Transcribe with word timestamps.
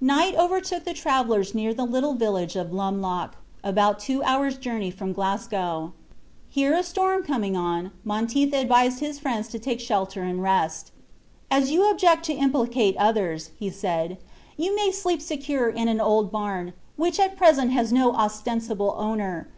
Night 0.00 0.34
overtook 0.34 0.82
the 0.82 0.92
travelers 0.92 1.54
near 1.54 1.72
the 1.72 1.84
little 1.86 2.14
village 2.14 2.56
of 2.56 2.72
Lumloch, 2.72 3.36
about 3.62 4.00
two 4.00 4.24
hours' 4.24 4.58
journey 4.58 4.90
from 4.90 5.12
Glasgow. 5.12 5.92
Here 6.50 6.74
a 6.74 6.82
storm 6.82 7.22
coming 7.22 7.56
on, 7.56 7.92
Monteith 8.02 8.52
advised 8.52 8.98
his 8.98 9.20
friends 9.20 9.46
to 9.50 9.58
take 9.60 9.78
shelter 9.78 10.24
and 10.24 10.42
rest. 10.42 10.90
"As 11.48 11.70
you 11.70 11.88
object 11.88 12.24
to 12.24 12.32
implicate 12.34 12.96
others," 12.96 13.52
said 13.70 14.18
he, 14.56 14.64
"you 14.64 14.74
may 14.74 14.90
sleep 14.90 15.22
secure 15.22 15.68
in 15.68 15.86
an 15.86 16.00
old 16.00 16.32
barn 16.32 16.72
which 16.96 17.20
at 17.20 17.36
present 17.36 17.70
has 17.70 17.92
no 17.92 18.12
ostensible 18.16 18.96
owner. 18.98 19.48